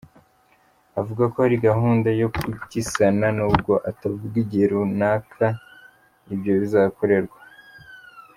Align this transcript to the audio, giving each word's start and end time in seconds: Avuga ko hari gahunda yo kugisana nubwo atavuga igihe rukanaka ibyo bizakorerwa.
Avuga 0.99 1.23
ko 1.31 1.37
hari 1.45 1.57
gahunda 1.67 2.09
yo 2.21 2.27
kugisana 2.35 3.27
nubwo 3.37 3.73
atavuga 3.89 4.35
igihe 4.43 4.65
rukanaka 4.71 5.45
ibyo 6.33 6.53
bizakorerwa. 6.61 7.39